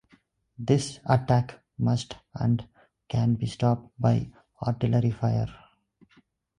[0.57, 2.67] This attack must and
[3.07, 5.53] can be stopped by artillery fire.